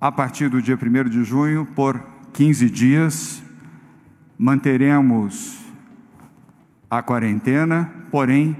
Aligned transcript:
a 0.00 0.10
partir 0.10 0.48
do 0.48 0.62
dia 0.62 0.76
1 0.76 1.10
de 1.10 1.22
junho, 1.22 1.66
por 1.76 2.00
15 2.32 2.70
dias, 2.70 3.42
manteremos 4.38 5.60
a 6.88 7.02
quarentena, 7.02 7.92
porém 8.10 8.56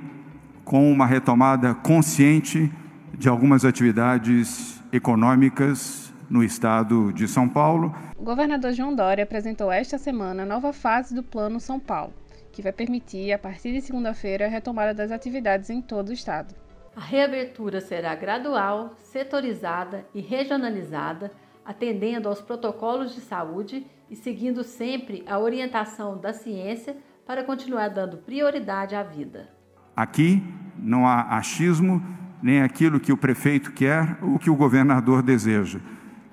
com 0.65 0.93
uma 0.93 1.07
retomada 1.07 1.75
consciente 1.75 2.71
de 3.17 3.29
algumas 3.29 3.65
atividades 3.65 4.83
econômicas 4.93 6.13
no 6.29 6.45
estado 6.45 7.11
de 7.13 7.27
São 7.27 7.49
Paulo. 7.49 7.95
O 8.19 8.23
governador 8.23 8.73
João 8.73 8.95
Dória 8.95 9.25
apresentou 9.25 9.73
esta 9.73 9.97
semana 9.97 10.43
a 10.43 10.47
nova 10.47 10.75
fase 10.75 11.15
do 11.15 11.23
Plano 11.23 11.59
São 11.59 11.81
Paulo, 11.81 12.13
que 12.53 12.61
vai 12.61 12.71
permitir, 12.71 13.33
a 13.33 13.39
partir 13.39 13.73
de 13.73 13.81
segunda-feira, 13.81 14.45
a 14.45 14.49
retomada 14.49 14.93
das 14.93 15.11
atividades 15.11 15.71
em 15.71 15.81
todo 15.81 16.11
o 16.11 16.13
estado. 16.13 16.55
A 16.95 17.01
reabertura 17.01 17.81
será 17.81 18.15
gradual, 18.15 18.95
setorizada 18.97 20.07
e 20.13 20.21
regionalizada, 20.21 21.31
atendendo 21.65 22.29
aos 22.29 22.41
protocolos 22.41 23.15
de 23.15 23.21
saúde 23.21 23.87
e 24.11 24.17
seguindo 24.17 24.65
sempre 24.65 25.23
a 25.27 25.39
orientação 25.39 26.19
da 26.19 26.33
ciência 26.33 26.97
para 27.25 27.45
continuar 27.45 27.89
dando 27.89 28.17
prioridade 28.17 28.97
à 28.97 29.05
vida. 29.05 29.49
Aqui 29.95 30.43
não 30.77 31.07
há 31.07 31.37
achismo, 31.37 32.03
nem 32.43 32.63
aquilo 32.63 32.99
que 32.99 33.13
o 33.13 33.17
prefeito 33.17 33.73
quer 33.73 34.19
ou 34.21 34.39
que 34.39 34.51
o 34.51 34.57
governador 34.57 35.23
deseja, 35.23 35.79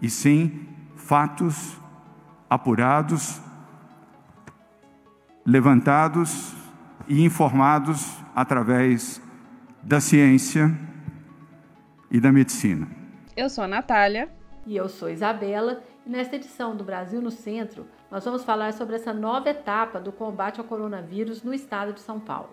e 0.02 0.10
sim 0.10 0.68
fatos 0.96 1.78
apurados, 2.50 3.40
levantados 5.46 6.56
e 7.08 7.24
informados 7.24 8.18
através 8.36 9.22
da 9.88 10.02
ciência 10.02 10.70
e 12.12 12.20
da 12.20 12.30
medicina. 12.30 12.90
Eu 13.38 13.50
sou 13.50 13.64
a 13.64 13.68
Natália. 13.70 14.28
E 14.66 14.76
eu 14.76 14.90
sou 14.90 15.10
Isabela. 15.10 15.82
E 16.06 16.10
nesta 16.10 16.36
edição 16.36 16.76
do 16.76 16.84
Brasil 16.84 17.22
no 17.22 17.32
Centro, 17.32 17.88
nós 18.12 18.26
vamos 18.26 18.44
falar 18.44 18.74
sobre 18.74 18.98
essa 18.98 19.14
nova 19.14 19.50
etapa 19.50 19.98
do 19.98 20.12
combate 20.12 20.60
ao 20.60 20.66
coronavírus 20.66 21.42
no 21.42 21.54
estado 21.54 21.94
de 21.94 22.02
São 22.02 22.20
Paulo. 22.20 22.50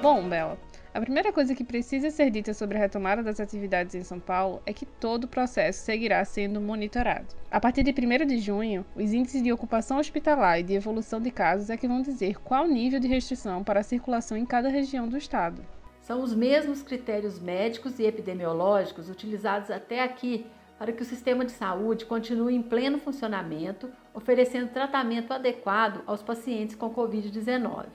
Bom, 0.00 0.28
Bela, 0.28 0.56
a 0.94 1.00
primeira 1.00 1.32
coisa 1.32 1.54
que 1.54 1.64
precisa 1.64 2.10
ser 2.10 2.30
dita 2.30 2.52
sobre 2.52 2.76
a 2.76 2.80
retomada 2.80 3.22
das 3.22 3.40
atividades 3.40 3.94
em 3.94 4.02
São 4.02 4.20
Paulo 4.20 4.60
é 4.66 4.74
que 4.74 4.84
todo 4.84 5.24
o 5.24 5.28
processo 5.28 5.84
seguirá 5.84 6.22
sendo 6.22 6.60
monitorado. 6.60 7.34
A 7.50 7.58
partir 7.58 7.82
de 7.82 7.92
1 7.92 8.26
de 8.26 8.38
junho, 8.38 8.84
os 8.94 9.10
índices 9.10 9.42
de 9.42 9.50
ocupação 9.50 9.98
hospitalar 9.98 10.60
e 10.60 10.62
de 10.62 10.74
evolução 10.74 11.18
de 11.18 11.30
casos 11.30 11.70
é 11.70 11.78
que 11.78 11.88
vão 11.88 12.02
dizer 12.02 12.38
qual 12.42 12.66
nível 12.68 13.00
de 13.00 13.08
restrição 13.08 13.64
para 13.64 13.80
a 13.80 13.82
circulação 13.82 14.36
em 14.36 14.44
cada 14.44 14.68
região 14.68 15.08
do 15.08 15.16
estado. 15.16 15.64
São 16.00 16.22
os 16.22 16.34
mesmos 16.34 16.82
critérios 16.82 17.40
médicos 17.40 17.98
e 17.98 18.04
epidemiológicos 18.04 19.08
utilizados 19.08 19.70
até 19.70 20.02
aqui 20.02 20.44
para 20.78 20.92
que 20.92 21.02
o 21.02 21.06
sistema 21.06 21.44
de 21.44 21.52
saúde 21.52 22.04
continue 22.04 22.54
em 22.54 22.60
pleno 22.60 22.98
funcionamento, 22.98 23.88
oferecendo 24.12 24.72
tratamento 24.72 25.32
adequado 25.32 26.02
aos 26.06 26.22
pacientes 26.22 26.74
com 26.74 26.92
Covid-19. 26.92 27.86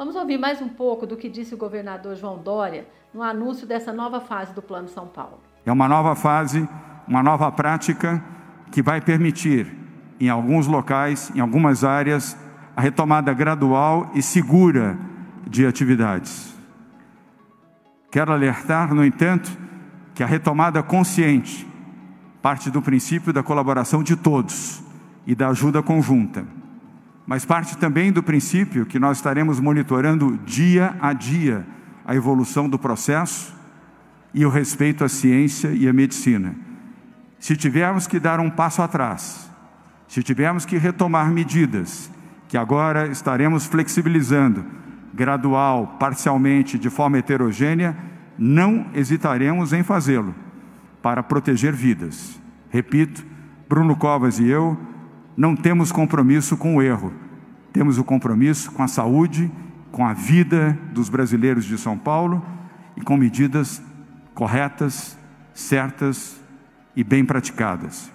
Vamos 0.00 0.16
ouvir 0.16 0.38
mais 0.38 0.62
um 0.62 0.68
pouco 0.70 1.06
do 1.06 1.14
que 1.14 1.28
disse 1.28 1.52
o 1.52 1.58
governador 1.58 2.16
João 2.16 2.38
Dória 2.38 2.88
no 3.12 3.22
anúncio 3.22 3.66
dessa 3.66 3.92
nova 3.92 4.18
fase 4.18 4.54
do 4.54 4.62
Plano 4.62 4.88
São 4.88 5.06
Paulo. 5.06 5.38
É 5.66 5.70
uma 5.70 5.86
nova 5.86 6.16
fase, 6.16 6.66
uma 7.06 7.22
nova 7.22 7.52
prática 7.52 8.24
que 8.72 8.80
vai 8.80 9.02
permitir, 9.02 9.70
em 10.18 10.30
alguns 10.30 10.66
locais, 10.66 11.30
em 11.34 11.40
algumas 11.40 11.84
áreas, 11.84 12.34
a 12.74 12.80
retomada 12.80 13.34
gradual 13.34 14.10
e 14.14 14.22
segura 14.22 14.98
de 15.46 15.66
atividades. 15.66 16.54
Quero 18.10 18.32
alertar, 18.32 18.94
no 18.94 19.04
entanto, 19.04 19.50
que 20.14 20.22
a 20.22 20.26
retomada 20.26 20.82
consciente 20.82 21.68
parte 22.40 22.70
do 22.70 22.80
princípio 22.80 23.34
da 23.34 23.42
colaboração 23.42 24.02
de 24.02 24.16
todos 24.16 24.82
e 25.26 25.34
da 25.34 25.48
ajuda 25.48 25.82
conjunta 25.82 26.46
mas 27.30 27.44
parte 27.44 27.78
também 27.78 28.10
do 28.10 28.24
princípio 28.24 28.84
que 28.84 28.98
nós 28.98 29.18
estaremos 29.18 29.60
monitorando 29.60 30.36
dia 30.44 30.96
a 31.00 31.12
dia 31.12 31.64
a 32.04 32.12
evolução 32.12 32.68
do 32.68 32.76
processo 32.76 33.54
e 34.34 34.44
o 34.44 34.48
respeito 34.48 35.04
à 35.04 35.08
ciência 35.08 35.68
e 35.68 35.88
à 35.88 35.92
medicina. 35.92 36.56
Se 37.38 37.56
tivermos 37.56 38.08
que 38.08 38.18
dar 38.18 38.40
um 38.40 38.50
passo 38.50 38.82
atrás, 38.82 39.48
se 40.08 40.24
tivermos 40.24 40.64
que 40.64 40.76
retomar 40.76 41.30
medidas 41.30 42.10
que 42.48 42.58
agora 42.58 43.06
estaremos 43.06 43.64
flexibilizando, 43.64 44.64
gradual, 45.14 45.98
parcialmente, 46.00 46.76
de 46.80 46.90
forma 46.90 47.18
heterogênea, 47.18 47.96
não 48.36 48.86
hesitaremos 48.92 49.72
em 49.72 49.84
fazê-lo 49.84 50.34
para 51.00 51.22
proteger 51.22 51.74
vidas. 51.74 52.40
Repito, 52.70 53.24
Bruno 53.68 53.94
Covas 53.94 54.40
e 54.40 54.48
eu 54.48 54.89
não 55.40 55.56
temos 55.56 55.90
compromisso 55.90 56.54
com 56.54 56.76
o 56.76 56.82
erro, 56.82 57.14
temos 57.72 57.96
o 57.96 58.04
compromisso 58.04 58.70
com 58.72 58.82
a 58.82 58.86
saúde, 58.86 59.50
com 59.90 60.04
a 60.04 60.12
vida 60.12 60.78
dos 60.92 61.08
brasileiros 61.08 61.64
de 61.64 61.78
São 61.78 61.96
Paulo 61.96 62.44
e 62.94 63.00
com 63.00 63.16
medidas 63.16 63.82
corretas, 64.34 65.16
certas 65.54 66.38
e 66.94 67.02
bem 67.02 67.24
praticadas. 67.24 68.12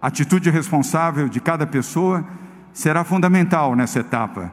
A 0.00 0.06
atitude 0.06 0.48
responsável 0.48 1.28
de 1.28 1.40
cada 1.40 1.66
pessoa 1.66 2.24
será 2.72 3.02
fundamental 3.02 3.74
nessa 3.74 3.98
etapa 3.98 4.52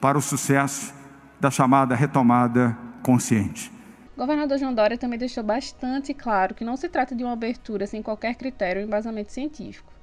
para 0.00 0.18
o 0.18 0.20
sucesso 0.20 0.92
da 1.38 1.48
chamada 1.48 1.94
retomada 1.94 2.76
consciente. 3.04 3.70
O 4.16 4.18
governador 4.18 4.58
João 4.58 4.74
Dória 4.74 4.98
também 4.98 5.16
deixou 5.16 5.44
bastante 5.44 6.12
claro 6.12 6.56
que 6.56 6.64
não 6.64 6.76
se 6.76 6.88
trata 6.88 7.14
de 7.14 7.22
uma 7.22 7.34
abertura 7.34 7.86
sem 7.86 8.02
qualquer 8.02 8.34
critério 8.34 8.82
ou 8.82 8.88
embasamento 8.88 9.32
científico 9.32 9.96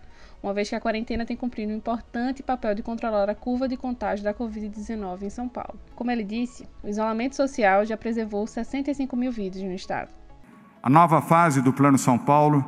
uma 0.46 0.54
vez 0.54 0.70
que 0.70 0.76
a 0.76 0.80
quarentena 0.80 1.26
tem 1.26 1.36
cumprido 1.36 1.72
um 1.72 1.76
importante 1.76 2.44
papel 2.44 2.76
de 2.76 2.84
controlar 2.84 3.28
a 3.28 3.34
curva 3.34 3.68
de 3.68 3.76
contágio 3.76 4.24
da 4.24 4.32
Covid-19 4.32 5.24
em 5.24 5.30
São 5.32 5.50
Paulo. 5.50 5.80
Como 5.96 6.12
ele 6.12 6.24
disse, 6.24 6.68
o 6.84 6.88
isolamento 6.88 7.36
social 7.36 7.84
já 7.84 7.98
preservou 7.98 8.46
65 8.46 9.18
mil 9.18 9.32
vidas 9.32 9.64
no 9.64 9.74
estado. 9.74 10.10
A 10.84 10.90
nova 10.90 11.20
fase 11.20 11.64
do 11.64 11.74
Plano 11.74 11.98
São 11.98 12.16
Paulo 12.20 12.64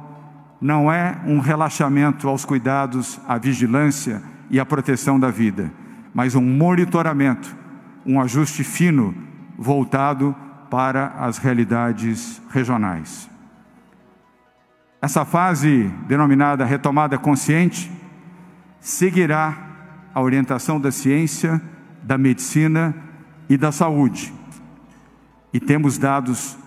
não 0.59 0.91
é 0.91 1.21
um 1.27 1.37
relaxamento 1.37 2.27
aos 2.27 2.43
cuidados, 2.43 3.19
à 3.27 3.37
vigilância 3.37 4.23
e 4.49 4.59
à 4.59 4.65
proteção 4.65 5.19
da 5.19 5.29
vida, 5.29 5.71
mas 6.15 6.33
um 6.33 6.41
monitoramento, 6.41 7.55
um 8.03 8.19
ajuste 8.19 8.63
fino 8.63 9.13
voltado 9.55 10.35
para 10.67 11.09
as 11.19 11.37
realidades 11.37 12.41
regionais. 12.49 13.29
Essa 15.07 15.23
fase, 15.23 15.89
denominada 16.05 16.65
retomada 16.65 17.17
consciente, 17.17 17.89
seguirá 18.81 19.57
a 20.13 20.21
orientação 20.21 20.81
da 20.81 20.91
ciência, 20.91 21.61
da 22.03 22.17
medicina 22.17 22.93
e 23.47 23.55
da 23.55 23.71
saúde. 23.71 24.33
E 25.53 25.61
temos 25.61 25.97
dados 25.97 26.57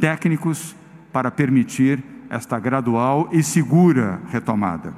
técnicos 0.00 0.76
para 1.12 1.28
permitir 1.28 2.00
esta 2.30 2.56
gradual 2.60 3.28
e 3.32 3.42
segura 3.42 4.20
retomada. 4.30 4.94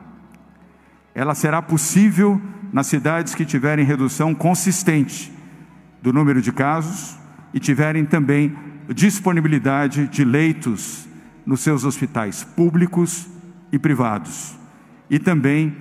Ela 1.15 1.35
será 1.35 1.63
possível 1.63 2.39
nas 2.71 2.87
cidades 2.87 3.35
que 3.35 3.47
tiverem 3.47 3.83
redução 3.83 4.35
consistente 4.35 5.33
do 6.03 6.13
número 6.13 6.43
de 6.43 6.53
casos 6.53 7.19
e 7.55 7.59
tiverem 7.59 8.05
também 8.05 8.55
disponibilidade 8.95 10.07
de 10.07 10.23
leitos 10.23 11.09
nos 11.51 11.63
seus 11.63 11.85
hospitais 11.85 12.45
públicos 12.45 13.27
e 13.73 13.79
privados, 13.79 14.57
e 15.11 15.19
também 15.19 15.77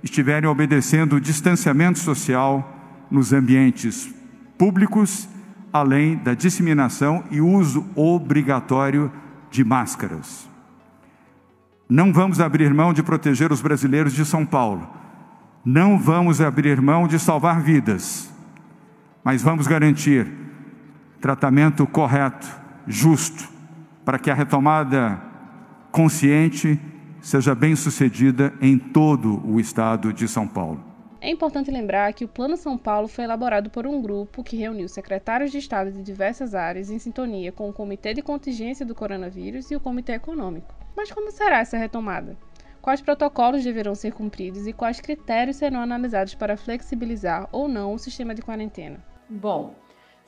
estiverem 0.00 0.48
obedecendo 0.48 1.16
o 1.16 1.20
distanciamento 1.20 1.98
social 1.98 3.04
nos 3.10 3.32
ambientes 3.32 4.14
públicos, 4.56 5.28
além 5.72 6.14
da 6.18 6.34
disseminação 6.34 7.24
e 7.32 7.40
uso 7.40 7.84
obrigatório 7.96 9.10
de 9.50 9.64
máscaras. 9.64 10.48
Não 11.88 12.12
vamos 12.12 12.38
abrir 12.38 12.72
mão 12.72 12.92
de 12.92 13.02
proteger 13.02 13.50
os 13.50 13.60
brasileiros 13.60 14.12
de 14.12 14.24
São 14.24 14.46
Paulo. 14.46 14.88
Não 15.64 15.98
vamos 15.98 16.40
abrir 16.40 16.80
mão 16.80 17.08
de 17.08 17.18
salvar 17.18 17.60
vidas. 17.60 18.32
Mas 19.24 19.42
vamos 19.42 19.66
garantir 19.66 20.30
tratamento 21.20 21.88
correto, 21.88 22.48
justo, 22.86 23.51
para 24.04 24.18
que 24.18 24.30
a 24.30 24.34
retomada 24.34 25.20
consciente 25.90 26.80
seja 27.20 27.54
bem 27.54 27.76
sucedida 27.76 28.52
em 28.60 28.78
todo 28.78 29.40
o 29.46 29.60
estado 29.60 30.12
de 30.12 30.26
São 30.26 30.46
Paulo. 30.46 30.92
É 31.20 31.30
importante 31.30 31.70
lembrar 31.70 32.12
que 32.12 32.24
o 32.24 32.28
Plano 32.28 32.56
São 32.56 32.76
Paulo 32.76 33.06
foi 33.06 33.22
elaborado 33.22 33.70
por 33.70 33.86
um 33.86 34.02
grupo 34.02 34.42
que 34.42 34.56
reuniu 34.56 34.88
secretários 34.88 35.52
de 35.52 35.58
Estado 35.58 35.92
de 35.92 36.02
diversas 36.02 36.52
áreas 36.52 36.90
em 36.90 36.98
sintonia 36.98 37.52
com 37.52 37.68
o 37.68 37.72
Comitê 37.72 38.12
de 38.12 38.22
Contingência 38.22 38.84
do 38.84 38.92
Coronavírus 38.92 39.70
e 39.70 39.76
o 39.76 39.80
Comitê 39.80 40.14
Econômico. 40.14 40.74
Mas 40.96 41.12
como 41.12 41.30
será 41.30 41.60
essa 41.60 41.78
retomada? 41.78 42.36
Quais 42.80 43.00
protocolos 43.00 43.62
deverão 43.62 43.94
ser 43.94 44.12
cumpridos 44.12 44.66
e 44.66 44.72
quais 44.72 45.00
critérios 45.00 45.58
serão 45.58 45.80
analisados 45.80 46.34
para 46.34 46.56
flexibilizar 46.56 47.48
ou 47.52 47.68
não 47.68 47.94
o 47.94 47.98
sistema 47.98 48.34
de 48.34 48.42
quarentena? 48.42 48.98
Bom, 49.30 49.76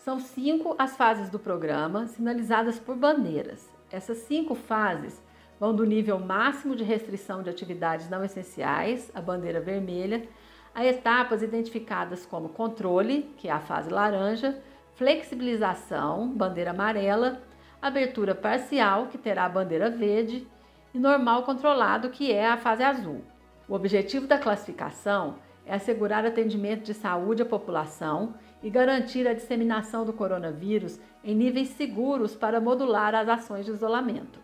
São 0.04 0.20
cinco 0.20 0.74
as 0.78 0.98
fases 0.98 1.30
do 1.30 1.38
programa, 1.38 2.06
sinalizadas 2.08 2.78
por 2.78 2.94
bandeiras. 2.94 3.72
Essas 3.90 4.18
cinco 4.18 4.54
fases 4.54 5.18
vão 5.58 5.74
do 5.74 5.86
nível 5.86 6.18
máximo 6.18 6.76
de 6.76 6.84
restrição 6.84 7.42
de 7.42 7.48
atividades 7.48 8.10
não 8.10 8.22
essenciais, 8.22 9.10
a 9.14 9.22
bandeira 9.22 9.62
vermelha, 9.62 10.28
a 10.74 10.84
etapas 10.84 11.42
identificadas 11.42 12.26
como 12.26 12.50
controle, 12.50 13.34
que 13.38 13.48
é 13.48 13.50
a 13.50 13.60
fase 13.60 13.88
laranja, 13.88 14.62
flexibilização, 14.94 16.28
bandeira 16.28 16.72
amarela, 16.72 17.40
abertura 17.80 18.34
parcial, 18.34 19.06
que 19.06 19.16
terá 19.16 19.46
a 19.46 19.48
bandeira 19.48 19.88
verde, 19.88 20.46
e 20.92 20.98
normal 20.98 21.44
controlado, 21.44 22.10
que 22.10 22.30
é 22.30 22.46
a 22.46 22.58
fase 22.58 22.82
azul. 22.82 23.24
O 23.66 23.74
objetivo 23.74 24.26
da 24.26 24.36
classificação 24.36 25.36
é 25.64 25.74
assegurar 25.74 26.26
atendimento 26.26 26.82
de 26.82 26.92
saúde 26.92 27.40
à 27.40 27.46
população 27.46 28.34
e 28.64 28.70
garantir 28.70 29.28
a 29.28 29.34
disseminação 29.34 30.06
do 30.06 30.12
coronavírus 30.14 30.98
em 31.22 31.34
níveis 31.34 31.68
seguros 31.68 32.34
para 32.34 32.60
modular 32.62 33.14
as 33.14 33.28
ações 33.28 33.66
de 33.66 33.70
isolamento. 33.70 34.40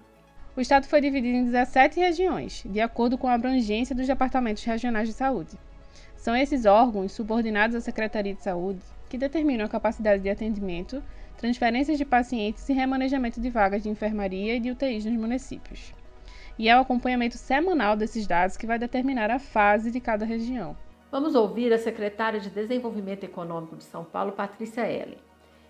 O 0.54 0.60
estado 0.60 0.86
foi 0.86 1.00
dividido 1.00 1.38
em 1.38 1.44
17 1.46 1.98
regiões, 1.98 2.62
de 2.66 2.80
acordo 2.80 3.16
com 3.16 3.26
a 3.26 3.32
abrangência 3.32 3.96
dos 3.96 4.06
departamentos 4.06 4.62
regionais 4.62 5.08
de 5.08 5.14
saúde. 5.14 5.56
São 6.16 6.36
esses 6.36 6.66
órgãos, 6.66 7.12
subordinados 7.12 7.74
à 7.74 7.80
Secretaria 7.80 8.34
de 8.34 8.42
Saúde, 8.42 8.80
que 9.08 9.16
determinam 9.16 9.64
a 9.64 9.70
capacidade 9.70 10.22
de 10.22 10.28
atendimento, 10.28 11.02
transferências 11.38 11.96
de 11.96 12.04
pacientes 12.04 12.68
e 12.68 12.74
remanejamento 12.74 13.40
de 13.40 13.48
vagas 13.48 13.82
de 13.82 13.88
enfermaria 13.88 14.56
e 14.56 14.60
de 14.60 14.70
UTIs 14.70 15.06
nos 15.06 15.18
municípios. 15.18 15.94
E 16.58 16.68
é 16.68 16.76
o 16.76 16.82
acompanhamento 16.82 17.38
semanal 17.38 17.96
desses 17.96 18.26
dados 18.26 18.58
que 18.58 18.66
vai 18.66 18.78
determinar 18.78 19.30
a 19.30 19.38
fase 19.38 19.90
de 19.90 19.98
cada 19.98 20.26
região. 20.26 20.76
Vamos 21.10 21.34
ouvir 21.34 21.72
a 21.72 21.78
secretária 21.78 22.38
de 22.38 22.48
Desenvolvimento 22.48 23.24
Econômico 23.24 23.76
de 23.76 23.82
São 23.82 24.04
Paulo, 24.04 24.30
Patrícia 24.30 24.88
Ellen. 24.88 25.18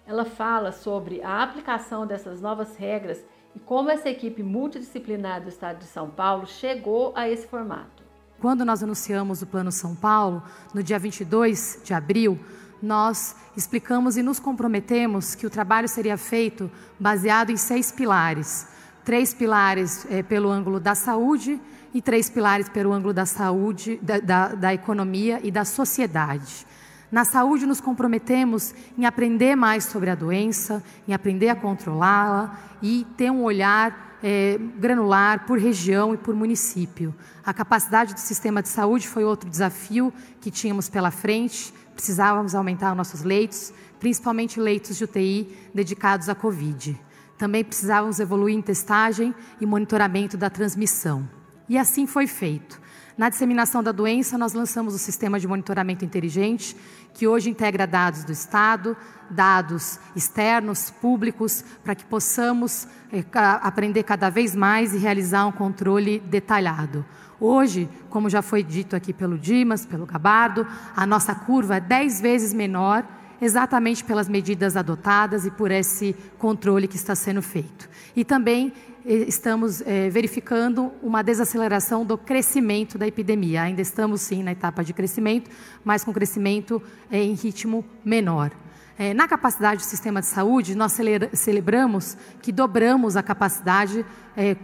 Ela 0.07 0.27
fala 0.27 0.71
sobre 0.71 1.23
a 1.23 1.43
aplicação 1.43 2.07
dessas 2.07 2.43
novas 2.43 2.77
regras 2.77 3.25
e 3.57 3.59
como 3.59 3.91
essa 3.91 4.11
equipe 4.11 4.43
multidisciplinar 4.43 5.43
do 5.43 5.49
Estado 5.49 5.79
de 5.79 5.87
São 5.87 6.11
Paulo 6.11 6.47
chegou 6.47 7.15
a 7.17 7.27
esse 7.27 7.47
formato. 7.47 8.03
Quando 8.39 8.67
nós 8.67 8.83
anunciamos 8.83 9.41
o 9.41 9.47
Plano 9.47 9.73
São 9.73 9.97
Paulo, 9.97 10.43
no 10.75 10.83
dia 10.83 10.99
22 10.99 11.81
de 11.83 11.95
abril, 11.95 12.39
nós 12.83 13.35
explicamos 13.57 14.19
e 14.19 14.23
nos 14.23 14.39
comprometemos 14.39 15.35
que 15.35 15.47
o 15.47 15.51
trabalho 15.51 15.89
seria 15.89 16.19
feito 16.19 16.71
baseado 16.99 17.49
em 17.49 17.57
seis 17.57 17.91
pilares. 17.91 18.67
Três 19.11 19.35
pilares 19.35 20.07
é, 20.09 20.23
pelo 20.23 20.49
ângulo 20.49 20.79
da 20.79 20.95
saúde 20.95 21.61
e 21.93 22.01
três 22.01 22.31
pilares 22.31 22.69
pelo 22.69 22.93
ângulo 22.93 23.13
da 23.13 23.27
saúde, 23.27 23.99
da, 24.01 24.21
da, 24.21 24.49
da 24.55 24.73
economia 24.73 25.41
e 25.43 25.51
da 25.51 25.65
sociedade. 25.65 26.65
Na 27.11 27.25
saúde, 27.25 27.67
nos 27.67 27.81
comprometemos 27.81 28.73
em 28.97 29.05
aprender 29.05 29.57
mais 29.57 29.83
sobre 29.83 30.11
a 30.11 30.15
doença, 30.15 30.81
em 31.09 31.13
aprender 31.13 31.49
a 31.49 31.57
controlá-la 31.57 32.57
e 32.81 33.05
ter 33.17 33.33
um 33.33 33.43
olhar 33.43 34.17
é, 34.23 34.57
granular 34.79 35.45
por 35.45 35.59
região 35.59 36.15
e 36.15 36.17
por 36.17 36.37
município. 36.37 37.13
A 37.45 37.53
capacidade 37.53 38.15
do 38.15 38.21
sistema 38.21 38.63
de 38.63 38.69
saúde 38.69 39.09
foi 39.09 39.25
outro 39.25 39.51
desafio 39.51 40.13
que 40.41 40.53
tínhamos 40.53 40.89
pela 40.89 41.11
frente. 41.11 41.75
Precisávamos 41.97 42.55
aumentar 42.55 42.95
nossos 42.95 43.23
leitos, 43.23 43.73
principalmente 43.99 44.61
leitos 44.61 44.97
de 44.97 45.03
UTI 45.03 45.49
dedicados 45.75 46.29
à 46.29 46.35
Covid. 46.37 47.10
Também 47.41 47.65
precisávamos 47.65 48.21
evoluir 48.21 48.55
em 48.55 48.61
testagem 48.61 49.35
e 49.59 49.65
monitoramento 49.65 50.37
da 50.37 50.51
transmissão. 50.51 51.27
E 51.71 51.79
assim 51.79 52.07
foi 52.07 52.27
feito. 52.27 52.79
Na 53.17 53.31
disseminação 53.31 53.83
da 53.83 53.93
doença, 53.93 54.37
nós 54.37 54.53
lançamos 54.53 54.95
o 54.95 54.99
sistema 54.99 55.41
de 55.41 55.49
monitoramento 55.49 56.05
inteligente, 56.05 56.77
que 57.15 57.27
hoje 57.27 57.49
integra 57.49 57.87
dados 57.87 58.25
do 58.25 58.33
Estado, 58.33 58.95
dados 59.31 59.99
externos, 60.15 60.91
públicos, 60.91 61.65
para 61.83 61.95
que 61.95 62.05
possamos 62.05 62.87
eh, 63.11 63.25
aprender 63.63 64.03
cada 64.03 64.29
vez 64.29 64.55
mais 64.55 64.93
e 64.93 64.99
realizar 64.99 65.47
um 65.47 65.53
controle 65.53 66.21
detalhado. 66.21 67.07
Hoje, 67.41 67.89
como 68.11 68.29
já 68.29 68.43
foi 68.43 68.63
dito 68.63 68.95
aqui 68.95 69.15
pelo 69.15 69.39
Dimas, 69.39 69.87
pelo 69.87 70.05
Gabardo, 70.05 70.67
a 70.95 71.07
nossa 71.07 71.35
curva 71.35 71.77
é 71.77 71.81
10 71.81 72.21
vezes 72.21 72.53
menor, 72.53 73.03
exatamente 73.41 74.05
pelas 74.05 74.29
medidas 74.29 74.77
adotadas 74.77 75.47
e 75.47 75.51
por 75.51 75.71
esse 75.71 76.15
controle 76.39 76.87
que 76.87 76.97
está 76.97 77.15
sendo 77.15 77.43
feito. 77.43 77.89
E 78.15 78.25
também 78.25 78.73
estamos 79.05 79.81
é, 79.83 80.11
verificando 80.11 80.93
uma 81.03 81.23
desaceleração 81.23 82.05
do 82.05 82.19
crescimento 82.19 82.99
da 82.99 83.07
epidemia. 83.07 83.63
Ainda 83.63 83.81
estamos, 83.81 84.21
sim, 84.21 84.43
na 84.43 84.53
etapa 84.53 84.85
de 84.85 84.93
crescimento, 84.93 85.51
mas 85.85 86.05
com 86.05 86.13
crescimento 86.13 86.83
é, 87.11 87.23
em 87.23 87.35
ritmo 87.35 87.85
menor. 88.05 88.51
É, 88.99 89.15
na 89.15 89.27
capacidade 89.27 89.83
do 89.83 89.87
sistema 89.87 90.21
de 90.21 90.27
saúde, 90.27 90.75
nós 90.75 90.95
celebramos 91.33 92.19
que 92.43 92.53
dobramos 92.53 93.17
a 93.17 93.23
capacidade 93.23 94.05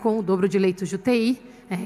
com 0.01 0.19
o 0.19 0.23
dobro 0.23 0.47
de 0.47 0.59
leitos 0.59 0.91
de 0.91 0.95
UTI, 0.95 1.41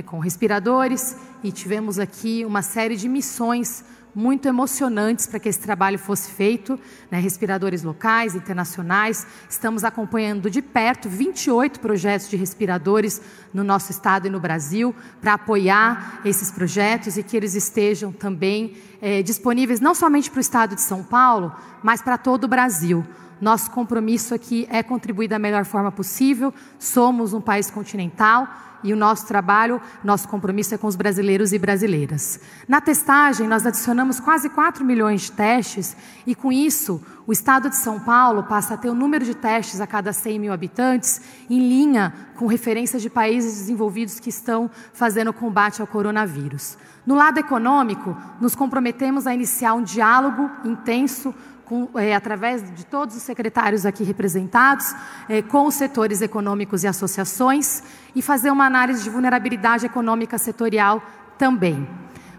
com 0.04 0.18
respiradores, 0.18 1.16
e 1.44 1.52
tivemos 1.52 1.98
aqui 1.98 2.44
uma 2.44 2.60
série 2.60 2.96
de 2.96 3.08
missões 3.08 3.84
muito 4.14 4.46
emocionantes 4.46 5.26
para 5.26 5.38
que 5.38 5.48
esse 5.48 5.60
trabalho 5.60 5.98
fosse 5.98 6.30
feito, 6.30 6.78
né, 7.10 7.18
respiradores 7.20 7.82
locais, 7.82 8.34
internacionais. 8.34 9.26
Estamos 9.48 9.84
acompanhando 9.84 10.50
de 10.50 10.60
perto 10.62 11.08
28 11.08 11.80
projetos 11.80 12.28
de 12.28 12.36
respiradores 12.36 13.20
no 13.52 13.64
nosso 13.64 13.90
estado 13.90 14.26
e 14.26 14.30
no 14.30 14.40
Brasil 14.40 14.94
para 15.20 15.34
apoiar 15.34 16.20
esses 16.24 16.50
projetos 16.50 17.16
e 17.16 17.22
que 17.22 17.36
eles 17.36 17.54
estejam 17.54 18.12
também 18.12 18.76
é, 19.00 19.22
disponíveis 19.22 19.80
não 19.80 19.94
somente 19.94 20.30
para 20.30 20.38
o 20.38 20.40
estado 20.40 20.74
de 20.74 20.80
São 20.80 21.02
Paulo, 21.02 21.54
mas 21.82 22.02
para 22.02 22.18
todo 22.18 22.44
o 22.44 22.48
Brasil. 22.48 23.04
Nosso 23.40 23.70
compromisso 23.70 24.34
aqui 24.34 24.66
é 24.70 24.82
contribuir 24.82 25.28
da 25.28 25.38
melhor 25.38 25.64
forma 25.64 25.90
possível. 25.90 26.52
Somos 26.78 27.32
um 27.32 27.40
país 27.40 27.70
continental 27.70 28.46
e 28.82 28.92
o 28.92 28.96
nosso 28.96 29.26
trabalho, 29.26 29.80
nosso 30.02 30.28
compromisso 30.28 30.74
é 30.74 30.78
com 30.78 30.86
os 30.86 30.96
brasileiros 30.96 31.52
e 31.52 31.58
brasileiras. 31.58 32.40
Na 32.68 32.80
testagem, 32.80 33.46
nós 33.46 33.66
adicionamos 33.66 34.20
quase 34.20 34.48
4 34.48 34.84
milhões 34.84 35.22
de 35.22 35.32
testes 35.32 35.96
e, 36.26 36.34
com 36.34 36.52
isso, 36.52 37.02
o 37.26 37.32
estado 37.32 37.70
de 37.70 37.76
São 37.76 38.00
Paulo 38.00 38.42
passa 38.42 38.74
a 38.74 38.76
ter 38.76 38.88
o 38.88 38.94
número 38.94 39.24
de 39.24 39.34
testes 39.34 39.80
a 39.80 39.86
cada 39.86 40.12
100 40.12 40.38
mil 40.38 40.52
habitantes 40.52 41.20
em 41.48 41.60
linha 41.60 42.12
com 42.34 42.46
referências 42.46 43.02
de 43.02 43.10
países 43.10 43.58
desenvolvidos 43.58 44.18
que 44.18 44.30
estão 44.30 44.70
fazendo 44.92 45.32
combate 45.32 45.80
ao 45.80 45.86
coronavírus. 45.86 46.76
No 47.06 47.14
lado 47.14 47.38
econômico, 47.38 48.16
nos 48.40 48.54
comprometemos 48.54 49.26
a 49.26 49.34
iniciar 49.34 49.74
um 49.74 49.82
diálogo 49.82 50.50
intenso 50.64 51.34
com, 51.70 51.88
é, 51.94 52.16
através 52.16 52.68
de 52.74 52.84
todos 52.84 53.14
os 53.14 53.22
secretários 53.22 53.86
aqui 53.86 54.02
representados, 54.02 54.92
é, 55.28 55.40
com 55.40 55.68
os 55.68 55.74
setores 55.76 56.20
econômicos 56.20 56.82
e 56.82 56.88
associações, 56.88 57.84
e 58.12 58.20
fazer 58.20 58.50
uma 58.50 58.66
análise 58.66 59.04
de 59.04 59.08
vulnerabilidade 59.08 59.86
econômica 59.86 60.36
setorial 60.36 61.00
também. 61.38 61.88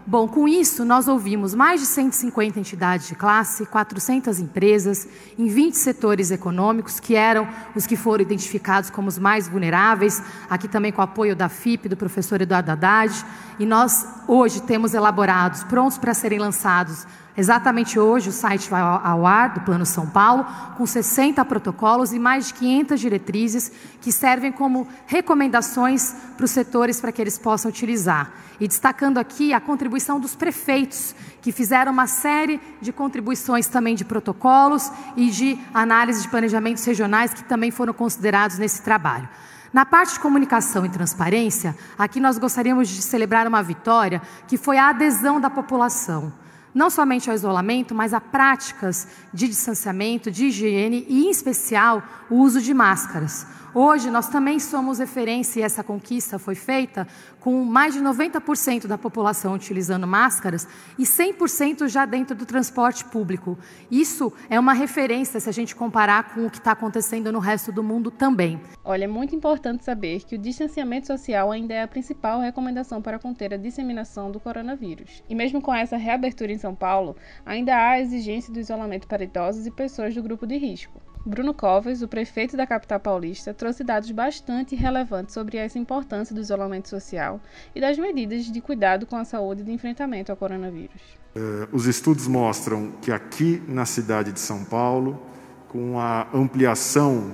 Bom, 0.04 0.28
com 0.28 0.46
isso, 0.46 0.84
nós 0.84 1.08
ouvimos 1.08 1.54
mais 1.54 1.80
de 1.80 1.86
150 1.86 2.60
entidades 2.60 3.08
de 3.08 3.14
classe, 3.14 3.64
400 3.64 4.38
empresas, 4.38 5.08
em 5.38 5.46
20 5.46 5.74
setores 5.74 6.30
econômicos, 6.30 7.00
que 7.00 7.14
eram 7.14 7.48
os 7.74 7.86
que 7.86 7.96
foram 7.96 8.20
identificados 8.20 8.90
como 8.90 9.08
os 9.08 9.16
mais 9.16 9.48
vulneráveis, 9.48 10.20
aqui 10.50 10.68
também 10.68 10.92
com 10.92 11.00
o 11.00 11.04
apoio 11.04 11.34
da 11.34 11.48
FIP, 11.48 11.88
do 11.88 11.96
professor 11.96 12.42
Eduardo 12.42 12.72
Haddad, 12.72 13.24
e 13.58 13.64
nós 13.64 14.06
hoje 14.28 14.60
temos 14.60 14.92
elaborados, 14.92 15.64
prontos 15.64 15.96
para 15.96 16.12
serem 16.12 16.38
lançados, 16.38 17.06
Exatamente 17.34 17.98
hoje 17.98 18.28
o 18.28 18.32
site 18.32 18.68
vai 18.68 18.82
ao 18.82 19.26
ar 19.26 19.54
do 19.54 19.60
Plano 19.62 19.86
São 19.86 20.06
Paulo, 20.06 20.44
com 20.76 20.84
60 20.84 21.42
protocolos 21.46 22.12
e 22.12 22.18
mais 22.18 22.48
de 22.48 22.54
500 22.54 23.00
diretrizes 23.00 23.72
que 24.02 24.12
servem 24.12 24.52
como 24.52 24.86
recomendações 25.06 26.14
para 26.36 26.44
os 26.44 26.50
setores 26.50 27.00
para 27.00 27.10
que 27.10 27.22
eles 27.22 27.38
possam 27.38 27.70
utilizar. 27.70 28.32
E 28.60 28.68
destacando 28.68 29.16
aqui 29.16 29.54
a 29.54 29.60
contribuição 29.60 30.20
dos 30.20 30.36
prefeitos, 30.36 31.14
que 31.40 31.50
fizeram 31.52 31.90
uma 31.90 32.06
série 32.06 32.60
de 32.82 32.92
contribuições 32.92 33.66
também 33.66 33.94
de 33.94 34.04
protocolos 34.04 34.92
e 35.16 35.30
de 35.30 35.58
análise 35.72 36.22
de 36.22 36.28
planejamentos 36.28 36.84
regionais 36.84 37.32
que 37.32 37.44
também 37.44 37.70
foram 37.70 37.94
considerados 37.94 38.58
nesse 38.58 38.82
trabalho. 38.82 39.28
Na 39.72 39.86
parte 39.86 40.12
de 40.12 40.20
comunicação 40.20 40.84
e 40.84 40.90
transparência, 40.90 41.74
aqui 41.98 42.20
nós 42.20 42.36
gostaríamos 42.36 42.90
de 42.90 43.00
celebrar 43.00 43.48
uma 43.48 43.62
vitória 43.62 44.20
que 44.46 44.58
foi 44.58 44.76
a 44.76 44.90
adesão 44.90 45.40
da 45.40 45.48
população 45.48 46.30
não 46.74 46.90
somente 46.90 47.28
ao 47.28 47.36
isolamento, 47.36 47.94
mas 47.94 48.14
a 48.14 48.20
práticas 48.20 49.06
de 49.32 49.48
distanciamento, 49.48 50.30
de 50.30 50.46
higiene 50.46 51.04
e, 51.08 51.26
em 51.26 51.30
especial, 51.30 52.02
o 52.30 52.36
uso 52.36 52.60
de 52.60 52.72
máscaras. 52.72 53.46
Hoje, 53.74 54.10
nós 54.10 54.28
também 54.28 54.60
somos 54.60 54.98
referência, 54.98 55.60
e 55.60 55.62
essa 55.62 55.82
conquista 55.82 56.38
foi 56.38 56.54
feita 56.54 57.08
com 57.40 57.64
mais 57.64 57.94
de 57.94 58.00
90% 58.00 58.86
da 58.86 58.98
população 58.98 59.54
utilizando 59.54 60.06
máscaras 60.06 60.68
e 60.98 61.04
100% 61.04 61.88
já 61.88 62.04
dentro 62.04 62.36
do 62.36 62.44
transporte 62.44 63.02
público. 63.06 63.58
Isso 63.90 64.30
é 64.50 64.60
uma 64.60 64.74
referência 64.74 65.40
se 65.40 65.48
a 65.48 65.52
gente 65.52 65.74
comparar 65.74 66.34
com 66.34 66.44
o 66.44 66.50
que 66.50 66.58
está 66.58 66.72
acontecendo 66.72 67.32
no 67.32 67.38
resto 67.38 67.72
do 67.72 67.82
mundo 67.82 68.10
também. 68.10 68.60
Olha, 68.84 69.04
é 69.04 69.08
muito 69.08 69.34
importante 69.34 69.84
saber 69.84 70.22
que 70.22 70.34
o 70.34 70.38
distanciamento 70.38 71.06
social 71.06 71.50
ainda 71.50 71.72
é 71.72 71.82
a 71.82 71.88
principal 71.88 72.40
recomendação 72.40 73.00
para 73.00 73.18
conter 73.18 73.54
a 73.54 73.56
disseminação 73.56 74.30
do 74.30 74.38
coronavírus. 74.38 75.22
E 75.30 75.34
mesmo 75.34 75.62
com 75.62 75.72
essa 75.72 75.96
reabertura 75.96 76.52
em 76.52 76.58
São 76.58 76.74
Paulo, 76.74 77.16
ainda 77.46 77.74
há 77.74 77.90
a 77.92 78.00
exigência 78.00 78.52
do 78.52 78.60
isolamento 78.60 79.08
para 79.08 79.24
idosos 79.24 79.66
e 79.66 79.70
pessoas 79.70 80.14
do 80.14 80.22
grupo 80.22 80.46
de 80.46 80.58
risco. 80.58 81.00
Bruno 81.24 81.54
Covas, 81.54 82.02
o 82.02 82.08
prefeito 82.08 82.56
da 82.56 82.66
capital 82.66 82.98
paulista, 82.98 83.54
trouxe 83.54 83.84
dados 83.84 84.10
bastante 84.10 84.74
relevantes 84.74 85.32
sobre 85.32 85.56
essa 85.56 85.78
importância 85.78 86.34
do 86.34 86.40
isolamento 86.40 86.88
social 86.88 87.40
e 87.74 87.80
das 87.80 87.96
medidas 87.96 88.46
de 88.46 88.60
cuidado 88.60 89.06
com 89.06 89.16
a 89.16 89.24
saúde 89.24 89.62
e 89.62 89.64
de 89.64 89.70
enfrentamento 89.70 90.32
ao 90.32 90.36
coronavírus. 90.36 91.00
Uh, 91.34 91.68
os 91.72 91.86
estudos 91.86 92.26
mostram 92.26 92.92
que 93.00 93.12
aqui 93.12 93.62
na 93.68 93.86
cidade 93.86 94.32
de 94.32 94.40
São 94.40 94.64
Paulo, 94.64 95.22
com 95.68 95.98
a 95.98 96.26
ampliação 96.34 97.32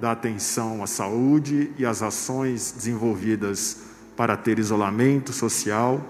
da 0.00 0.12
atenção 0.12 0.82
à 0.82 0.86
saúde 0.86 1.72
e 1.78 1.86
as 1.86 2.02
ações 2.02 2.72
desenvolvidas 2.72 3.84
para 4.16 4.36
ter 4.36 4.58
isolamento 4.58 5.32
social, 5.32 6.00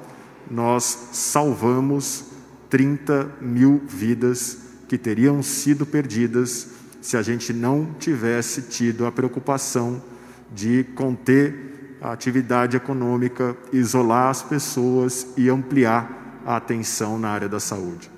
nós 0.50 1.10
salvamos 1.12 2.24
30 2.70 3.32
mil 3.40 3.82
vidas 3.86 4.58
que 4.88 4.96
teriam 4.96 5.42
sido 5.42 5.84
perdidas 5.84 6.77
se 7.00 7.16
a 7.16 7.22
gente 7.22 7.52
não 7.52 7.94
tivesse 7.98 8.62
tido 8.62 9.06
a 9.06 9.12
preocupação 9.12 10.02
de 10.52 10.84
conter 10.94 11.96
a 12.00 12.12
atividade 12.12 12.76
econômica, 12.76 13.56
isolar 13.72 14.30
as 14.30 14.42
pessoas 14.42 15.26
e 15.36 15.48
ampliar 15.48 16.40
a 16.46 16.56
atenção 16.56 17.18
na 17.18 17.28
área 17.30 17.48
da 17.48 17.60
saúde. 17.60 18.10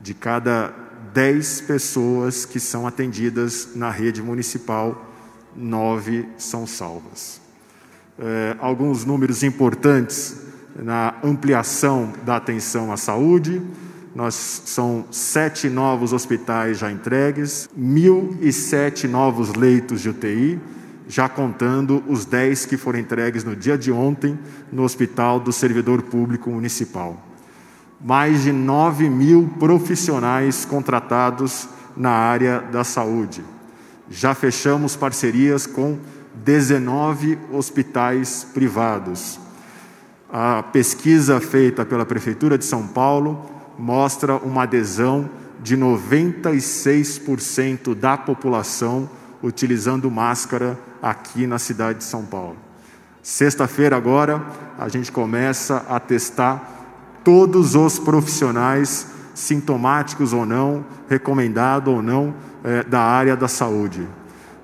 De 0.00 0.14
cada 0.14 0.74
10 1.12 1.62
pessoas 1.62 2.44
que 2.44 2.60
são 2.60 2.86
atendidas 2.86 3.70
na 3.74 3.90
rede 3.90 4.22
municipal, 4.22 5.12
nove 5.56 6.28
são 6.36 6.66
salvas. 6.66 7.40
É, 8.18 8.56
alguns 8.58 9.04
números 9.04 9.42
importantes 9.42 10.44
na 10.76 11.14
ampliação 11.22 12.12
da 12.24 12.36
atenção 12.36 12.92
à 12.92 12.96
saúde. 12.96 13.62
Nós 14.14 14.62
são 14.66 15.06
sete 15.10 15.68
novos 15.68 16.12
hospitais 16.12 16.78
já 16.78 16.90
entregues, 16.90 17.68
mil 17.76 18.38
e 18.40 18.52
sete 18.52 19.08
novos 19.08 19.54
leitos 19.54 20.00
de 20.00 20.08
UTI, 20.08 20.60
já 21.08 21.28
contando 21.28 22.00
os 22.06 22.24
dez 22.24 22.64
que 22.64 22.76
foram 22.76 23.00
entregues 23.00 23.42
no 23.42 23.56
dia 23.56 23.76
de 23.76 23.90
ontem 23.90 24.38
no 24.70 24.84
Hospital 24.84 25.40
do 25.40 25.52
Servidor 25.52 26.02
Público 26.02 26.48
Municipal. 26.48 27.20
Mais 28.00 28.44
de 28.44 28.52
nove 28.52 29.10
mil 29.10 29.50
profissionais 29.58 30.64
contratados 30.64 31.68
na 31.96 32.10
área 32.10 32.60
da 32.60 32.84
saúde. 32.84 33.42
Já 34.08 34.32
fechamos 34.32 34.94
parcerias 34.94 35.66
com 35.66 35.98
19 36.44 37.36
hospitais 37.52 38.46
privados. 38.54 39.40
A 40.32 40.62
pesquisa 40.62 41.40
feita 41.40 41.84
pela 41.84 42.06
Prefeitura 42.06 42.56
de 42.56 42.64
São 42.64 42.86
Paulo 42.86 43.53
mostra 43.78 44.36
uma 44.36 44.64
adesão 44.64 45.28
de 45.62 45.76
96% 45.76 47.94
da 47.94 48.16
população 48.16 49.08
utilizando 49.42 50.10
máscara 50.10 50.78
aqui 51.02 51.46
na 51.46 51.58
cidade 51.58 51.98
de 51.98 52.04
São 52.04 52.24
Paulo. 52.24 52.56
Sexta-feira, 53.22 53.96
agora, 53.96 54.42
a 54.78 54.88
gente 54.88 55.10
começa 55.10 55.84
a 55.88 55.98
testar 55.98 57.20
todos 57.24 57.74
os 57.74 57.98
profissionais, 57.98 59.06
sintomáticos 59.34 60.32
ou 60.32 60.44
não, 60.44 60.84
recomendado 61.08 61.88
ou 61.88 62.02
não, 62.02 62.34
é, 62.62 62.84
da 62.84 63.00
área 63.00 63.34
da 63.34 63.48
saúde. 63.48 64.06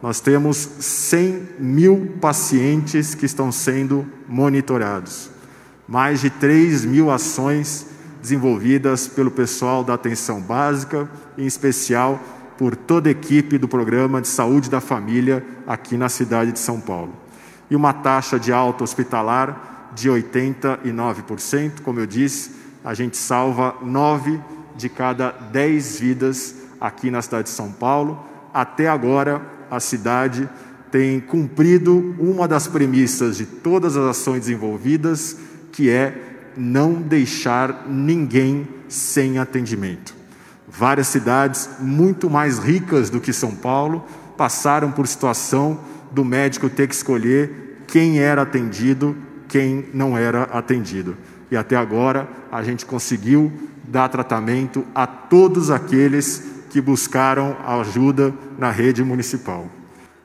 Nós 0.03 0.21
temos 0.21 0.57
100 0.57 1.49
mil 1.59 2.15
pacientes 2.21 3.15
que 3.15 3.27
estão 3.27 3.53
sendo 3.53 4.07
monitorados, 4.29 5.31
mais 5.87 6.21
de 6.21 6.31
3 6.31 6.85
mil 6.85 7.11
ações 7.11 7.90
desenvolvidas 8.21 9.09
pelo 9.09 9.31
pessoal 9.31 9.83
da 9.83 9.95
atenção 9.95 10.41
básica, 10.41 11.09
em 11.37 11.47
especial 11.47 12.21
por 12.59 12.77
toda 12.77 13.09
a 13.09 13.13
equipe 13.13 13.57
do 13.57 13.67
programa 13.67 14.21
de 14.21 14.29
saúde 14.29 14.69
da 14.69 14.81
família 14.81 15.45
aqui 15.67 15.97
na 15.97 16.09
cidade 16.09 16.53
de 16.53 16.59
São 16.59 16.81
Paulo. 16.81 17.15
E 17.71 17.77
uma 17.77 17.93
taxa 17.93 18.39
de 18.39 18.53
alta 18.53 18.85
hospitalar 18.85 19.93
de 19.95 20.09
89%, 20.09 21.81
como 21.83 22.01
eu 22.01 22.07
disse, 22.07 22.53
a 22.85 22.95
gente 22.95 23.17
salva 23.17 23.77
nove 23.83 24.41
de 24.77 24.89
cada 24.89 25.31
dez 25.31 25.99
vidas 25.99 26.55
aqui 26.81 27.11
na 27.11 27.23
cidade 27.23 27.45
de 27.45 27.51
São 27.51 27.73
Paulo. 27.73 28.23
Até 28.53 28.89
agora, 28.89 29.43
a 29.71 29.81
cidade 29.81 30.49
tem 30.91 31.21
cumprido 31.21 32.15
uma 32.19 32.49
das 32.49 32.67
premissas 32.67 33.37
de 33.37 33.47
todas 33.47 33.97
as 33.97 34.05
ações 34.05 34.41
desenvolvidas, 34.41 35.37
que 35.73 35.89
é 35.89 36.40
não 36.57 36.95
deixar 36.95 37.87
ninguém 37.89 38.69
sem 38.89 39.39
atendimento. 39.39 40.15
Várias 40.69 41.09
cidades 41.09 41.69
muito 41.81 42.31
mais 42.31 42.59
ricas 42.59 43.11
do 43.11 43.21
que 43.21 43.33
São 43.33 43.55
Paulo 43.55 44.05
passaram 44.37 44.91
por 44.93 45.07
situação 45.07 45.81
do 46.11 46.25
médico 46.25 46.69
ter 46.69 46.89
que 46.89 46.95
escolher 46.95 47.83
quem 47.87 48.21
era 48.21 48.43
atendido, 48.43 49.17
quem 49.49 49.87
não 49.93 50.17
era 50.17 50.45
atendido. 50.45 51.17
E 51.51 51.57
até 51.57 51.77
agora 51.77 52.29
a 52.51 52.63
gente 52.63 52.87
conseguiu 52.87 53.53
dar 53.85 54.09
tratamento 54.09 54.85
a 54.95 55.07
todos 55.07 55.71
aqueles 55.71 56.45
que 56.71 56.81
buscaram 56.81 57.57
ajuda 57.67 58.33
na 58.57 58.71
rede 58.71 59.03
municipal. 59.03 59.67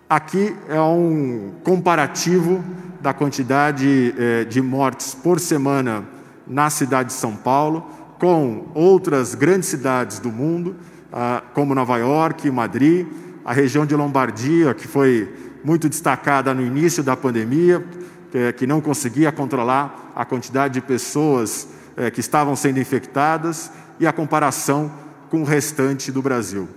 Aqui 0.07 0.55
é 0.69 0.79
um 0.79 1.53
comparativo 1.63 2.63
da 3.01 3.13
quantidade 3.13 4.13
eh, 4.17 4.45
de 4.45 4.61
mortes 4.61 5.15
por 5.15 5.39
semana 5.39 6.14
na 6.47 6.69
cidade 6.69 7.09
de 7.09 7.13
São 7.13 7.35
Paulo, 7.35 7.89
com 8.19 8.67
outras 8.73 9.35
grandes 9.35 9.69
cidades 9.69 10.19
do 10.19 10.31
mundo, 10.31 10.75
ah, 11.11 11.43
como 11.53 11.75
Nova 11.75 11.97
York, 11.97 12.49
Madrid, 12.49 13.07
a 13.43 13.53
região 13.53 13.85
de 13.85 13.95
Lombardia, 13.95 14.73
que 14.73 14.87
foi 14.87 15.33
muito 15.63 15.87
destacada 15.89 16.53
no 16.53 16.61
início 16.61 17.03
da 17.03 17.15
pandemia, 17.15 17.83
que 18.57 18.67
não 18.67 18.81
conseguia 18.81 19.31
controlar 19.31 20.11
a 20.15 20.25
quantidade 20.25 20.75
de 20.75 20.81
pessoas 20.81 21.69
eh, 21.95 22.11
que 22.11 22.19
estavam 22.19 22.55
sendo 22.55 22.79
infectadas, 22.79 23.71
e 23.99 24.05
a 24.05 24.11
comparação 24.11 24.91
com 25.29 25.41
o 25.41 25.45
restante 25.45 26.11
do 26.11 26.21
Brasil. 26.21 26.67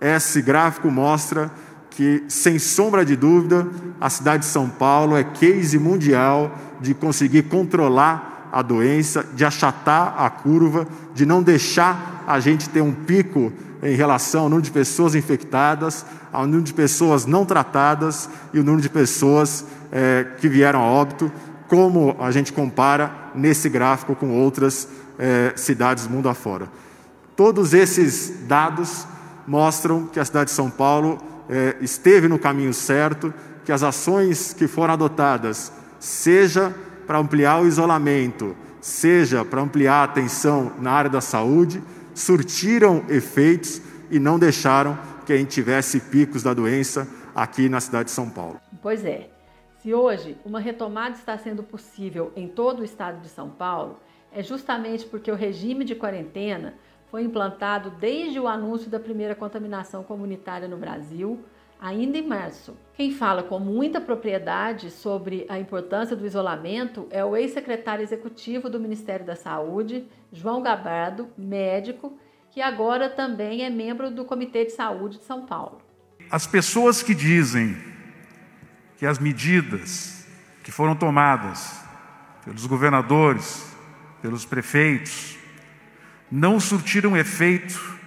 Esse 0.00 0.40
gráfico 0.40 0.90
mostra 0.90 1.50
que, 1.90 2.24
sem 2.28 2.58
sombra 2.58 3.04
de 3.04 3.14
dúvida, 3.14 3.66
a 4.00 4.08
cidade 4.08 4.44
de 4.44 4.48
São 4.48 4.68
Paulo 4.68 5.16
é 5.16 5.22
case 5.22 5.78
mundial 5.78 6.56
de 6.80 6.94
conseguir 6.94 7.42
controlar 7.44 8.31
a 8.52 8.60
doença, 8.60 9.24
de 9.34 9.44
achatar 9.44 10.14
a 10.18 10.28
curva, 10.28 10.86
de 11.14 11.24
não 11.24 11.42
deixar 11.42 12.22
a 12.26 12.38
gente 12.38 12.68
ter 12.68 12.82
um 12.82 12.92
pico 12.92 13.50
em 13.82 13.96
relação 13.96 14.42
ao 14.42 14.48
número 14.50 14.62
de 14.62 14.70
pessoas 14.70 15.14
infectadas, 15.14 16.04
ao 16.30 16.44
número 16.44 16.62
de 16.62 16.74
pessoas 16.74 17.24
não 17.24 17.46
tratadas 17.46 18.28
e 18.52 18.60
o 18.60 18.62
número 18.62 18.82
de 18.82 18.90
pessoas 18.90 19.64
é, 19.90 20.26
que 20.38 20.48
vieram 20.48 20.80
a 20.80 20.84
óbito, 20.84 21.32
como 21.66 22.14
a 22.20 22.30
gente 22.30 22.52
compara 22.52 23.10
nesse 23.34 23.68
gráfico 23.70 24.14
com 24.14 24.30
outras 24.30 24.86
é, 25.18 25.54
cidades 25.56 26.06
mundo 26.06 26.28
afora. 26.28 26.68
Todos 27.34 27.72
esses 27.72 28.46
dados 28.46 29.06
mostram 29.46 30.06
que 30.06 30.20
a 30.20 30.24
cidade 30.24 30.50
de 30.50 30.54
São 30.54 30.70
Paulo 30.70 31.18
é, 31.48 31.76
esteve 31.80 32.28
no 32.28 32.38
caminho 32.38 32.74
certo, 32.74 33.32
que 33.64 33.72
as 33.72 33.82
ações 33.82 34.52
que 34.52 34.68
foram 34.68 34.94
adotadas, 34.94 35.72
seja 35.98 36.74
para 37.06 37.18
ampliar 37.18 37.62
o 37.62 37.66
isolamento, 37.66 38.56
seja 38.80 39.44
para 39.44 39.60
ampliar 39.60 40.00
a 40.00 40.04
atenção 40.04 40.72
na 40.78 40.90
área 40.92 41.10
da 41.10 41.20
saúde, 41.20 41.82
surtiram 42.14 43.04
efeitos 43.08 43.80
e 44.10 44.18
não 44.18 44.38
deixaram 44.38 44.98
que 45.24 45.32
a 45.32 45.36
gente 45.36 45.50
tivesse 45.50 46.00
picos 46.00 46.42
da 46.42 46.52
doença 46.52 47.08
aqui 47.34 47.68
na 47.68 47.80
cidade 47.80 48.06
de 48.06 48.10
São 48.10 48.28
Paulo. 48.28 48.60
Pois 48.82 49.04
é. 49.04 49.30
Se 49.82 49.92
hoje 49.92 50.36
uma 50.44 50.60
retomada 50.60 51.16
está 51.16 51.36
sendo 51.36 51.62
possível 51.62 52.32
em 52.36 52.46
todo 52.46 52.80
o 52.80 52.84
estado 52.84 53.20
de 53.20 53.28
São 53.28 53.50
Paulo, 53.50 53.98
é 54.30 54.42
justamente 54.42 55.04
porque 55.06 55.30
o 55.30 55.34
regime 55.34 55.84
de 55.84 55.94
quarentena 55.94 56.74
foi 57.10 57.22
implantado 57.22 57.90
desde 57.90 58.38
o 58.38 58.46
anúncio 58.48 58.88
da 58.90 58.98
primeira 58.98 59.34
contaminação 59.34 60.02
comunitária 60.02 60.68
no 60.68 60.76
Brasil, 60.76 61.40
ainda 61.82 62.16
em 62.16 62.26
março. 62.26 62.76
Quem 62.94 63.12
fala 63.12 63.42
com 63.42 63.58
muita 63.58 64.00
propriedade 64.00 64.88
sobre 64.88 65.44
a 65.48 65.58
importância 65.58 66.14
do 66.14 66.24
isolamento 66.24 67.08
é 67.10 67.24
o 67.24 67.36
ex-secretário 67.36 68.04
executivo 68.04 68.70
do 68.70 68.78
Ministério 68.78 69.26
da 69.26 69.34
Saúde, 69.34 70.06
João 70.32 70.62
Gabardo, 70.62 71.28
médico, 71.36 72.16
que 72.52 72.62
agora 72.62 73.10
também 73.10 73.64
é 73.64 73.70
membro 73.70 74.12
do 74.12 74.24
Comitê 74.24 74.64
de 74.64 74.70
Saúde 74.70 75.18
de 75.18 75.24
São 75.24 75.44
Paulo. 75.44 75.82
As 76.30 76.46
pessoas 76.46 77.02
que 77.02 77.14
dizem 77.14 77.76
que 78.96 79.04
as 79.04 79.18
medidas 79.18 80.24
que 80.62 80.70
foram 80.70 80.94
tomadas 80.94 81.82
pelos 82.44 82.64
governadores, 82.66 83.74
pelos 84.20 84.44
prefeitos, 84.44 85.36
não 86.30 86.60
surtiram 86.60 87.16
efeito 87.16 87.98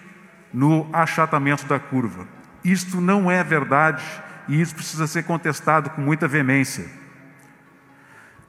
no 0.53 0.87
achatamento 0.93 1.65
da 1.65 1.77
curva. 1.77 2.25
Isto 2.65 2.99
não 2.99 3.29
é 3.29 3.43
verdade 3.43 4.03
e 4.47 4.59
isso 4.59 4.73
precisa 4.73 5.05
ser 5.05 5.23
contestado 5.23 5.91
com 5.91 6.01
muita 6.01 6.27
veemência. 6.27 6.85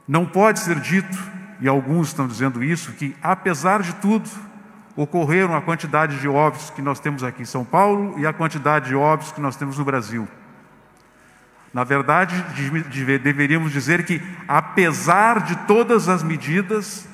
Não 0.07 0.25
pode 0.25 0.59
ser 0.59 0.79
dito, 0.79 1.17
e 1.59 1.67
alguns 1.67 2.07
estão 2.07 2.27
dizendo 2.27 2.63
isso, 2.63 2.93
que 2.93 3.15
apesar 3.21 3.83
de 3.83 3.93
tudo, 3.95 4.27
ocorreram 4.95 5.55
a 5.55 5.61
quantidade 5.61 6.19
de 6.19 6.27
óbitos 6.27 6.71
que 6.71 6.81
nós 6.81 6.99
temos 6.99 7.23
aqui 7.23 7.43
em 7.43 7.45
São 7.45 7.63
Paulo 7.63 8.17
e 8.17 8.25
a 8.25 8.33
quantidade 8.33 8.87
de 8.87 8.95
óbitos 8.95 9.31
que 9.31 9.39
nós 9.39 9.55
temos 9.55 9.77
no 9.77 9.85
Brasil. 9.85 10.27
Na 11.71 11.83
verdade, 11.83 12.43
deveríamos 13.21 13.71
dizer 13.71 14.03
que, 14.03 14.19
apesar 14.47 15.41
de 15.41 15.55
todas 15.67 16.09
as 16.09 16.23
medidas, 16.23 17.07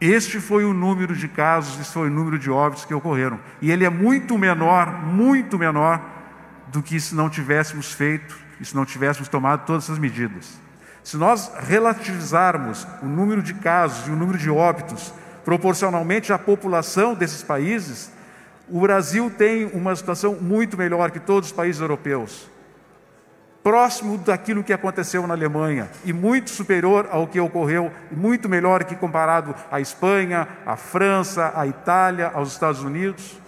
este 0.00 0.40
foi 0.40 0.64
o 0.64 0.72
número 0.72 1.14
de 1.14 1.28
casos, 1.28 1.78
este 1.78 1.92
foi 1.92 2.08
o 2.08 2.12
número 2.12 2.38
de 2.38 2.50
óbitos 2.50 2.86
que 2.86 2.94
ocorreram. 2.94 3.38
E 3.60 3.70
ele 3.70 3.84
é 3.84 3.90
muito 3.90 4.38
menor, 4.38 5.04
muito 5.04 5.58
menor 5.58 6.19
do 6.72 6.82
que 6.82 6.98
se 7.00 7.14
não 7.14 7.28
tivéssemos 7.28 7.92
feito 7.92 8.38
e 8.60 8.64
se 8.64 8.74
não 8.74 8.84
tivéssemos 8.84 9.28
tomado 9.28 9.66
todas 9.66 9.84
essas 9.84 9.98
medidas. 9.98 10.58
Se 11.02 11.16
nós 11.16 11.50
relativizarmos 11.58 12.86
o 13.02 13.06
número 13.06 13.42
de 13.42 13.54
casos 13.54 14.06
e 14.06 14.10
o 14.10 14.16
número 14.16 14.38
de 14.38 14.50
óbitos 14.50 15.12
proporcionalmente 15.44 16.32
à 16.32 16.38
população 16.38 17.14
desses 17.14 17.42
países, 17.42 18.12
o 18.68 18.80
Brasil 18.80 19.30
tem 19.30 19.66
uma 19.66 19.96
situação 19.96 20.36
muito 20.40 20.76
melhor 20.76 21.10
que 21.10 21.18
todos 21.18 21.48
os 21.48 21.54
países 21.54 21.80
europeus 21.80 22.50
próximo 23.62 24.16
daquilo 24.18 24.64
que 24.64 24.72
aconteceu 24.72 25.26
na 25.26 25.34
Alemanha 25.34 25.90
e 26.04 26.12
muito 26.12 26.50
superior 26.50 27.08
ao 27.10 27.26
que 27.26 27.38
ocorreu, 27.38 27.90
muito 28.10 28.48
melhor 28.48 28.84
que 28.84 28.96
comparado 28.96 29.54
à 29.70 29.80
Espanha, 29.80 30.48
à 30.64 30.76
França, 30.76 31.52
à 31.54 31.66
Itália, 31.66 32.30
aos 32.34 32.52
Estados 32.52 32.82
Unidos. 32.82 33.38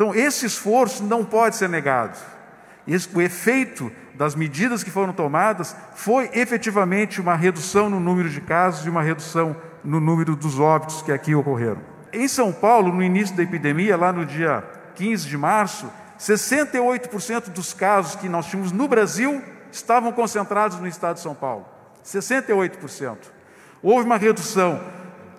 Então, 0.00 0.14
esse 0.14 0.46
esforço 0.46 1.04
não 1.04 1.22
pode 1.22 1.56
ser 1.56 1.68
negado. 1.68 2.16
O 3.14 3.20
efeito 3.20 3.92
das 4.14 4.34
medidas 4.34 4.82
que 4.82 4.90
foram 4.90 5.12
tomadas 5.12 5.76
foi 5.94 6.30
efetivamente 6.32 7.20
uma 7.20 7.36
redução 7.36 7.90
no 7.90 8.00
número 8.00 8.30
de 8.30 8.40
casos 8.40 8.86
e 8.86 8.88
uma 8.88 9.02
redução 9.02 9.54
no 9.84 10.00
número 10.00 10.34
dos 10.34 10.58
óbitos 10.58 11.02
que 11.02 11.12
aqui 11.12 11.34
ocorreram. 11.34 11.82
Em 12.14 12.26
São 12.26 12.50
Paulo, 12.50 12.90
no 12.90 13.02
início 13.02 13.36
da 13.36 13.42
epidemia, 13.42 13.94
lá 13.94 14.10
no 14.10 14.24
dia 14.24 14.64
15 14.94 15.28
de 15.28 15.36
março, 15.36 15.92
68% 16.18 17.50
dos 17.50 17.74
casos 17.74 18.16
que 18.16 18.26
nós 18.26 18.46
tínhamos 18.46 18.72
no 18.72 18.88
Brasil 18.88 19.42
estavam 19.70 20.12
concentrados 20.12 20.80
no 20.80 20.88
estado 20.88 21.16
de 21.16 21.20
São 21.20 21.34
Paulo. 21.34 21.66
68%. 22.02 23.18
Houve 23.82 24.06
uma 24.06 24.16
redução 24.16 24.80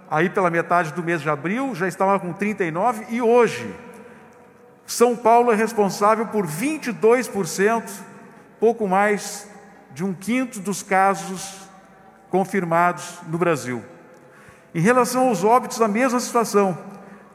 aí 0.07 0.29
pela 0.29 0.51
metade 0.51 0.93
do 0.93 1.01
mês 1.01 1.19
de 1.19 1.31
abril, 1.31 1.73
já 1.73 1.87
estava 1.87 2.19
com 2.19 2.31
39 2.31 3.07
e 3.09 3.23
hoje 3.23 3.75
São 4.91 5.15
Paulo 5.15 5.53
é 5.53 5.55
responsável 5.55 6.25
por 6.25 6.45
22%, 6.45 7.89
pouco 8.59 8.85
mais 8.89 9.47
de 9.93 10.03
um 10.03 10.13
quinto 10.13 10.59
dos 10.59 10.83
casos 10.83 11.61
confirmados 12.29 13.19
no 13.25 13.37
Brasil. 13.37 13.81
Em 14.75 14.81
relação 14.81 15.29
aos 15.29 15.45
óbitos, 15.45 15.81
a 15.81 15.87
mesma 15.87 16.19
situação. 16.19 16.77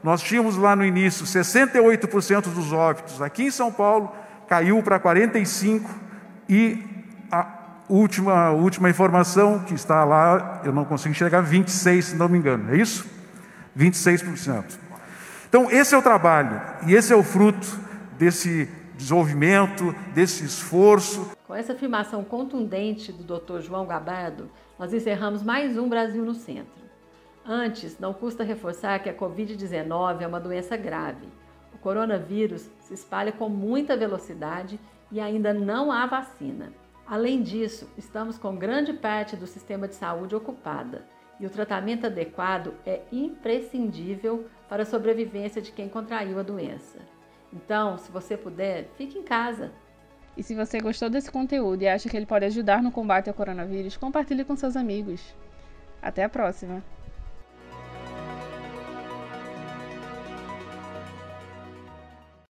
Nós 0.03 0.21
tínhamos 0.21 0.55
lá 0.55 0.75
no 0.75 0.85
início 0.85 1.25
68% 1.25 2.43
dos 2.53 2.71
óbitos. 2.71 3.23
Aqui 3.23 3.45
em 3.45 3.51
São 3.51 3.71
Paulo 3.71 4.15
caiu 4.47 4.83
para 4.83 4.99
45 4.99 5.89
e 6.47 6.83
a 7.31 7.47
última, 7.89 8.51
última 8.51 8.87
informação 8.87 9.59
que 9.59 9.73
está 9.73 10.05
lá, 10.05 10.61
eu 10.63 10.71
não 10.71 10.85
consigo 10.85 11.09
enxergar, 11.09 11.41
26, 11.41 12.05
se 12.05 12.15
não 12.15 12.29
me 12.29 12.37
engano. 12.37 12.71
É 12.71 12.77
isso? 12.77 13.03
26%. 13.75 14.86
Então, 15.47 15.71
esse 15.71 15.95
é 15.95 15.97
o 15.97 16.01
trabalho 16.01 16.61
e 16.85 16.93
esse 16.93 17.13
é 17.13 17.15
o 17.15 17.23
fruto 17.23 17.65
desse 18.17 18.69
desenvolvimento, 18.95 19.95
desse 20.13 20.43
esforço. 20.43 21.31
Com 21.47 21.55
essa 21.55 21.71
afirmação 21.71 22.21
contundente 22.21 23.13
do 23.13 23.23
Dr. 23.23 23.61
João 23.61 23.85
Gabado, 23.85 24.49
nós 24.77 24.93
encerramos 24.93 25.41
mais 25.41 25.77
um 25.77 25.87
Brasil 25.87 26.25
no 26.25 26.33
Centro. 26.33 26.83
Antes, 27.45 27.97
não 27.97 28.13
custa 28.13 28.43
reforçar 28.43 28.99
que 28.99 29.09
a 29.09 29.13
Covid-19 29.13 30.21
é 30.21 30.27
uma 30.27 30.39
doença 30.39 30.75
grave. 30.75 31.29
O 31.73 31.77
coronavírus 31.77 32.69
se 32.81 32.93
espalha 32.93 33.31
com 33.31 33.47
muita 33.47 33.95
velocidade 33.95 34.77
e 35.09 35.21
ainda 35.21 35.53
não 35.53 35.93
há 35.93 36.05
vacina. 36.05 36.73
Além 37.07 37.41
disso, 37.41 37.89
estamos 37.97 38.37
com 38.37 38.57
grande 38.57 38.91
parte 38.91 39.37
do 39.37 39.47
sistema 39.47 39.87
de 39.87 39.95
saúde 39.95 40.35
ocupada 40.35 41.05
e 41.39 41.45
o 41.45 41.49
tratamento 41.49 42.05
adequado 42.05 42.73
é 42.85 43.01
imprescindível 43.11 44.45
para 44.69 44.83
a 44.83 44.85
sobrevivência 44.85 45.61
de 45.61 45.71
quem 45.71 45.87
contraiu 45.89 46.39
a 46.39 46.43
doença. 46.43 46.99
Então, 47.53 47.97
se 47.97 48.11
você 48.11 48.35
puder, 48.35 48.89
fique 48.97 49.17
em 49.17 49.23
casa. 49.23 49.71
E 50.35 50.43
se 50.43 50.53
você 50.53 50.79
gostou 50.79 51.09
desse 51.09 51.31
conteúdo 51.31 51.81
e 51.81 51.87
acha 51.87 52.09
que 52.09 52.15
ele 52.15 52.25
pode 52.25 52.45
ajudar 52.45 52.83
no 52.83 52.91
combate 52.91 53.29
ao 53.29 53.33
coronavírus, 53.33 53.97
compartilhe 53.97 54.43
com 54.43 54.55
seus 54.55 54.75
amigos. 54.75 55.35
Até 56.01 56.23
a 56.23 56.29
próxima! 56.29 56.83